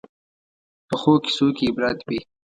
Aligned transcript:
پخو 0.87 1.13
کیسو 1.23 1.47
کې 1.57 1.63
عبرت 1.69 1.99
وي 2.07 2.19